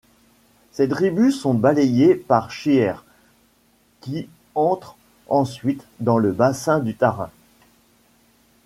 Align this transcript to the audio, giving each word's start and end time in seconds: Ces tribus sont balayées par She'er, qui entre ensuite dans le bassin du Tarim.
Ces 0.71 0.89
tribus 0.89 1.31
sont 1.39 1.53
balayées 1.53 2.15
par 2.15 2.49
She'er, 2.51 2.95
qui 3.99 4.27
entre 4.55 4.95
ensuite 5.29 5.85
dans 5.99 6.17
le 6.17 6.31
bassin 6.31 6.79
du 6.79 6.95
Tarim. 6.95 7.29